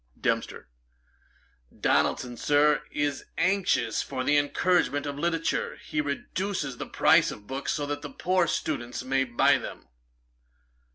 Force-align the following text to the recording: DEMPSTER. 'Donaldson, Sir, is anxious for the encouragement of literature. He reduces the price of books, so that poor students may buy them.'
DEMPSTER. 0.19 0.67
'Donaldson, 1.79 2.35
Sir, 2.35 2.81
is 2.89 3.25
anxious 3.37 4.01
for 4.01 4.23
the 4.23 4.35
encouragement 4.35 5.05
of 5.05 5.19
literature. 5.19 5.75
He 5.79 6.01
reduces 6.01 6.77
the 6.77 6.87
price 6.87 7.29
of 7.29 7.45
books, 7.45 7.73
so 7.73 7.85
that 7.85 8.01
poor 8.17 8.47
students 8.47 9.03
may 9.03 9.25
buy 9.25 9.59
them.' 9.59 9.89